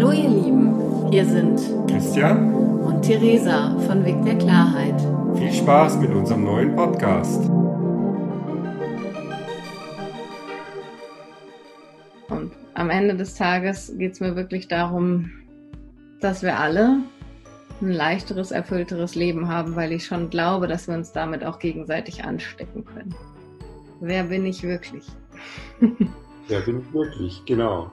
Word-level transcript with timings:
Hallo 0.00 0.12
ihr 0.12 0.30
Lieben, 0.30 1.10
hier 1.10 1.26
sind 1.26 1.60
Christian 1.86 2.54
und 2.54 3.02
Theresa 3.02 3.78
von 3.80 4.02
Weg 4.02 4.24
der 4.24 4.38
Klarheit. 4.38 4.98
Viel 5.36 5.52
Spaß 5.52 5.98
mit 5.98 6.10
unserem 6.10 6.44
neuen 6.44 6.74
Podcast. 6.74 7.50
Und 12.30 12.50
am 12.72 12.88
Ende 12.88 13.14
des 13.14 13.34
Tages 13.34 13.94
geht 13.98 14.12
es 14.12 14.20
mir 14.20 14.36
wirklich 14.36 14.68
darum, 14.68 15.32
dass 16.22 16.42
wir 16.42 16.58
alle 16.58 17.00
ein 17.82 17.92
leichteres, 17.92 18.52
erfüllteres 18.52 19.14
Leben 19.14 19.48
haben, 19.48 19.76
weil 19.76 19.92
ich 19.92 20.06
schon 20.06 20.30
glaube, 20.30 20.66
dass 20.66 20.88
wir 20.88 20.94
uns 20.94 21.12
damit 21.12 21.44
auch 21.44 21.58
gegenseitig 21.58 22.24
anstecken 22.24 22.86
können. 22.86 23.14
Wer 24.00 24.24
bin 24.24 24.46
ich 24.46 24.62
wirklich? 24.62 25.04
Wer 26.48 26.60
bin 26.60 26.80
ich 26.80 26.94
wirklich? 26.94 27.42
Genau. 27.44 27.92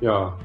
Ja, 0.00 0.36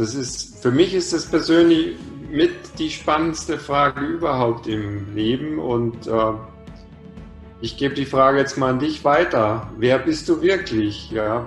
das 0.00 0.14
ist, 0.14 0.62
für 0.62 0.70
mich 0.70 0.94
ist 0.94 1.12
das 1.12 1.26
persönlich 1.26 1.96
mit 2.30 2.52
die 2.78 2.88
spannendste 2.88 3.58
Frage 3.58 4.00
überhaupt 4.00 4.66
im 4.66 5.14
Leben 5.14 5.58
und 5.58 6.06
äh, 6.06 6.32
ich 7.60 7.76
gebe 7.76 7.94
die 7.94 8.06
Frage 8.06 8.38
jetzt 8.38 8.56
mal 8.56 8.70
an 8.70 8.78
dich 8.78 9.04
weiter. 9.04 9.70
Wer 9.76 9.98
bist 9.98 10.26
du 10.30 10.40
wirklich? 10.40 11.10
Ja. 11.10 11.46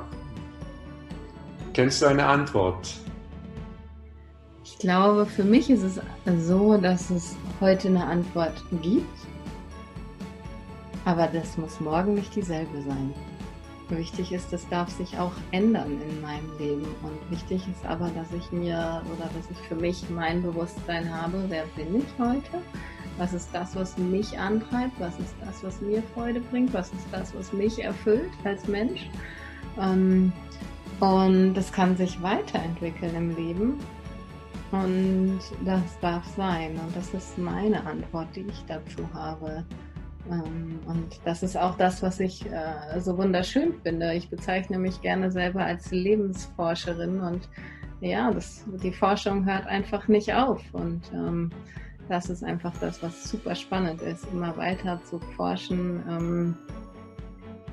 Kennst 1.74 2.04
du 2.04 2.06
eine 2.06 2.28
Antwort? 2.28 2.94
Ich 4.64 4.78
glaube, 4.78 5.26
für 5.26 5.44
mich 5.44 5.72
ist 5.72 5.82
es 5.82 6.00
so, 6.46 6.78
dass 6.78 7.10
es 7.10 7.36
heute 7.60 7.88
eine 7.88 8.06
Antwort 8.06 8.64
gibt, 8.84 9.18
aber 11.06 11.26
das 11.26 11.58
muss 11.58 11.80
morgen 11.80 12.14
nicht 12.14 12.36
dieselbe 12.36 12.84
sein. 12.84 13.16
Wichtig 13.90 14.32
ist, 14.32 14.52
das 14.52 14.68
darf 14.70 14.90
sich 14.90 15.18
auch 15.18 15.34
ändern 15.52 16.00
in 16.02 16.22
meinem 16.22 16.58
Leben. 16.58 16.88
Und 17.04 17.32
wichtig 17.32 17.68
ist 17.68 17.86
aber, 17.86 18.10
dass 18.10 18.32
ich 18.32 18.52
mir 18.52 19.04
oder 19.14 19.30
dass 19.36 19.52
ich 19.52 19.58
für 19.68 19.76
mich 19.76 20.10
mein 20.10 20.42
Bewusstsein 20.42 21.14
habe, 21.14 21.44
wer 21.50 21.66
bin 21.76 21.98
ich 21.98 22.06
heute? 22.18 22.62
Was 23.18 23.34
ist 23.34 23.50
das, 23.54 23.76
was 23.76 23.98
mich 23.98 24.40
antreibt? 24.40 25.00
Was 25.00 25.20
ist 25.20 25.36
das, 25.42 25.64
was 25.64 25.82
mir 25.82 26.02
Freude 26.14 26.40
bringt? 26.40 26.74
Was 26.74 26.92
ist 26.94 27.08
das, 27.12 27.36
was 27.36 27.54
mich 27.54 27.84
erfüllt 27.84 28.32
als 28.44 28.68
Mensch? 28.68 29.08
Ähm, 29.80 30.32
und 31.00 31.54
das 31.54 31.72
kann 31.72 31.96
sich 31.98 32.22
weiterentwickeln 32.22 33.16
im 33.16 33.36
Leben. 33.36 33.80
Und 34.72 35.40
das 35.66 36.00
darf 36.02 36.26
sein. 36.36 36.80
Und 36.84 36.96
das 36.96 37.14
ist 37.14 37.38
meine 37.38 37.86
Antwort, 37.86 38.28
die 38.36 38.42
ich 38.42 38.64
dazu 38.68 39.08
habe. 39.14 39.64
Ähm, 40.32 40.80
und 40.86 41.20
das 41.26 41.44
ist 41.44 41.58
auch 41.58 41.76
das, 41.76 42.02
was 42.02 42.20
ich 42.20 42.46
äh, 42.46 43.00
so 43.00 43.18
wunderschön 43.18 43.74
finde. 43.84 44.14
Ich 44.14 44.30
bezeichne 44.30 44.78
mich 44.78 45.02
gerne 45.02 45.32
selber 45.32 45.64
als 45.64 45.92
Lebensforscherin 45.92 47.20
und 47.20 47.50
ja, 48.02 48.32
das, 48.32 48.66
die 48.84 48.92
Forschung 48.92 49.46
hört 49.46 49.66
einfach 49.68 50.08
nicht 50.08 50.34
auf. 50.34 50.62
Und 50.74 51.02
ähm, 51.14 51.52
das 52.10 52.30
ist 52.30 52.44
einfach 52.44 52.74
das, 52.80 53.02
was 53.02 53.30
super 53.30 53.56
spannend 53.56 54.02
ist, 54.02 54.28
immer 54.32 54.56
weiter 54.58 55.00
zu 55.06 55.20
forschen. 55.20 56.04
Ähm, 56.10 56.58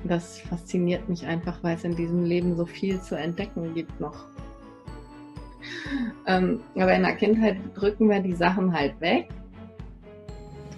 das 0.03 0.39
fasziniert 0.39 1.07
mich 1.09 1.25
einfach, 1.25 1.61
weil 1.63 1.75
es 1.75 1.83
in 1.83 1.95
diesem 1.95 2.23
Leben 2.23 2.55
so 2.55 2.65
viel 2.65 2.99
zu 3.01 3.15
entdecken 3.15 3.73
gibt 3.73 3.99
noch. 3.99 4.25
Ähm, 6.25 6.61
aber 6.75 6.93
in 6.93 7.03
der 7.03 7.15
Kindheit 7.15 7.57
drücken 7.75 8.09
wir 8.09 8.21
die 8.21 8.33
Sachen 8.33 8.73
halt 8.73 8.99
weg 9.01 9.27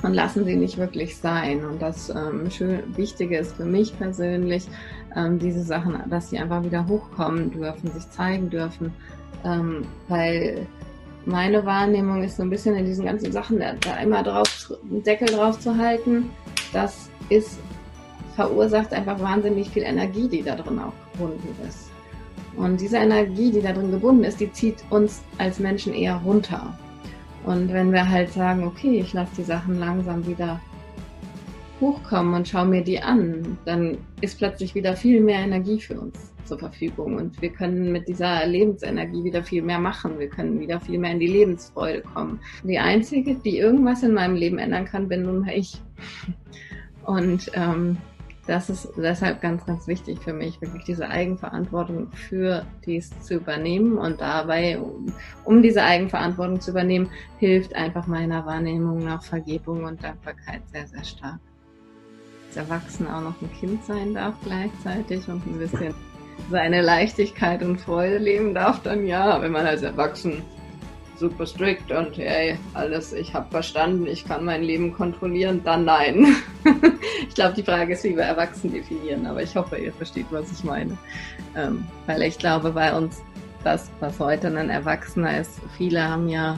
und 0.03 0.13
lassen 0.13 0.45
sie 0.45 0.55
nicht 0.55 0.77
wirklich 0.77 1.17
sein. 1.17 1.65
Und 1.65 1.81
das 1.81 2.09
ähm, 2.09 2.49
schön, 2.51 2.83
Wichtige 2.95 3.37
ist 3.37 3.55
für 3.55 3.65
mich 3.65 3.97
persönlich, 3.97 4.67
ähm, 5.15 5.39
diese 5.39 5.63
Sachen, 5.63 5.97
dass 6.09 6.29
sie 6.29 6.37
einfach 6.37 6.63
wieder 6.63 6.87
hochkommen 6.87 7.51
dürfen, 7.51 7.91
sich 7.91 8.09
zeigen 8.11 8.49
dürfen, 8.49 8.93
ähm, 9.43 9.85
weil 10.09 10.67
meine 11.25 11.65
Wahrnehmung 11.65 12.21
ist 12.23 12.37
so 12.37 12.43
ein 12.43 12.49
bisschen 12.49 12.75
in 12.75 12.85
diesen 12.85 13.05
ganzen 13.05 13.31
Sachen, 13.31 13.59
da, 13.59 13.73
da 13.79 13.95
immer 13.97 14.23
drauf, 14.23 14.73
einen 14.89 15.03
Deckel 15.03 15.27
drauf 15.27 15.59
zu 15.59 15.77
halten, 15.77 16.29
das 16.73 17.09
ist, 17.29 17.59
verursacht 18.35 18.93
einfach 18.93 19.19
wahnsinnig 19.21 19.69
viel 19.69 19.83
Energie, 19.83 20.27
die 20.27 20.43
da 20.43 20.55
drin 20.55 20.79
auch 20.79 20.93
gebunden 21.13 21.55
ist. 21.67 21.89
Und 22.57 22.81
diese 22.81 22.97
Energie, 22.97 23.51
die 23.51 23.61
da 23.61 23.71
drin 23.71 23.91
gebunden 23.91 24.23
ist, 24.25 24.39
die 24.39 24.51
zieht 24.51 24.83
uns 24.89 25.21
als 25.37 25.59
Menschen 25.59 25.93
eher 25.93 26.15
runter. 26.17 26.77
Und 27.45 27.71
wenn 27.73 27.91
wir 27.91 28.07
halt 28.07 28.31
sagen, 28.31 28.63
okay, 28.63 28.99
ich 28.99 29.13
lasse 29.13 29.31
die 29.37 29.43
Sachen 29.43 29.79
langsam 29.79 30.25
wieder 30.25 30.61
hochkommen 31.81 32.33
und 32.33 32.47
schaue 32.47 32.65
mir 32.65 32.83
die 32.83 33.01
an, 33.01 33.57
dann 33.65 33.97
ist 34.21 34.37
plötzlich 34.37 34.73
wieder 34.75 34.95
viel 34.95 35.21
mehr 35.21 35.39
Energie 35.39 35.79
für 35.79 35.99
uns 35.99 36.33
zur 36.45 36.59
Verfügung 36.59 37.15
und 37.15 37.41
wir 37.41 37.49
können 37.49 37.91
mit 37.91 38.07
dieser 38.07 38.45
Lebensenergie 38.45 39.23
wieder 39.23 39.43
viel 39.43 39.61
mehr 39.61 39.79
machen. 39.79 40.19
Wir 40.19 40.27
können 40.27 40.59
wieder 40.59 40.79
viel 40.79 40.99
mehr 40.99 41.11
in 41.11 41.19
die 41.19 41.27
Lebensfreude 41.27 42.01
kommen. 42.01 42.39
Die 42.63 42.79
einzige, 42.79 43.35
die 43.35 43.57
irgendwas 43.57 44.03
in 44.03 44.13
meinem 44.13 44.35
Leben 44.35 44.59
ändern 44.59 44.85
kann, 44.85 45.07
bin 45.07 45.23
nun 45.23 45.39
mal 45.39 45.53
ich. 45.53 45.81
Und 47.05 47.51
ähm, 47.53 47.97
das 48.45 48.69
ist 48.69 48.89
deshalb 48.97 49.41
ganz, 49.41 49.65
ganz 49.65 49.87
wichtig 49.87 50.19
für 50.19 50.33
mich, 50.33 50.59
wirklich 50.61 50.83
diese 50.83 51.07
Eigenverantwortung 51.09 52.11
für 52.11 52.65
dies 52.85 53.09
zu 53.21 53.35
übernehmen. 53.35 53.97
Und 53.97 54.19
dabei, 54.19 54.79
um, 54.79 55.13
um 55.45 55.61
diese 55.61 55.81
Eigenverantwortung 55.81 56.59
zu 56.59 56.71
übernehmen, 56.71 57.09
hilft 57.39 57.73
einfach 57.75 58.05
meiner 58.05 58.45
Wahrnehmung 58.45 59.03
nach 59.03 59.23
Vergebung 59.23 59.85
und 59.85 60.03
Dankbarkeit 60.03 60.61
sehr, 60.71 60.87
sehr 60.87 61.03
stark. 61.05 61.39
Als 62.47 62.57
Erwachsener 62.57 63.17
auch 63.17 63.21
noch 63.21 63.41
ein 63.41 63.51
Kind 63.53 63.83
sein 63.85 64.13
darf 64.13 64.35
gleichzeitig 64.43 65.27
und 65.29 65.45
ein 65.47 65.57
bisschen 65.57 65.93
seine 66.51 66.81
Leichtigkeit 66.81 67.63
und 67.63 67.79
Freude 67.79 68.17
leben 68.17 68.53
darf, 68.53 68.81
dann 68.83 69.07
ja, 69.07 69.41
wenn 69.41 69.53
man 69.53 69.65
als 69.65 69.83
Erwachsener 69.83 70.41
super 71.15 71.45
strikt 71.45 71.91
und 71.91 72.17
hey, 72.17 72.57
alles, 72.73 73.13
ich 73.13 73.33
habe 73.33 73.49
verstanden, 73.49 74.07
ich 74.07 74.25
kann 74.25 74.45
mein 74.45 74.63
Leben 74.63 74.93
kontrollieren, 74.93 75.61
dann 75.63 75.85
nein. 75.85 76.35
ich 77.27 77.35
glaube, 77.35 77.53
die 77.55 77.63
Frage 77.63 77.93
ist, 77.93 78.03
wie 78.03 78.15
wir 78.15 78.23
Erwachsenen 78.23 78.73
definieren, 78.73 79.25
aber 79.25 79.41
ich 79.43 79.55
hoffe, 79.55 79.77
ihr 79.77 79.93
versteht, 79.93 80.25
was 80.31 80.51
ich 80.51 80.63
meine. 80.63 80.97
Ähm, 81.55 81.85
weil 82.07 82.21
ich 82.23 82.37
glaube, 82.37 82.71
bei 82.71 82.95
uns 82.95 83.21
das, 83.63 83.89
was 83.99 84.19
heute 84.19 84.47
ein 84.47 84.69
Erwachsener 84.69 85.39
ist, 85.39 85.61
viele 85.77 86.03
haben 86.07 86.27
ja 86.27 86.57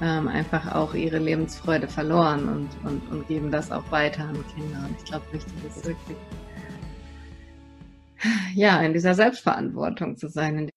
ähm, 0.00 0.26
einfach 0.28 0.74
auch 0.74 0.94
ihre 0.94 1.18
Lebensfreude 1.18 1.86
verloren 1.86 2.48
und, 2.48 2.68
und, 2.90 3.12
und 3.12 3.28
geben 3.28 3.50
das 3.50 3.70
auch 3.70 3.88
weiter 3.90 4.24
an 4.24 4.44
Kinder. 4.54 4.84
Und 4.88 4.96
ich 4.98 5.04
glaube, 5.04 5.24
wichtig 5.30 5.54
ist 5.64 5.86
wirklich, 5.86 6.18
ja, 8.54 8.80
in 8.82 8.92
dieser 8.92 9.14
Selbstverantwortung 9.14 10.16
zu 10.16 10.28
sein. 10.28 10.70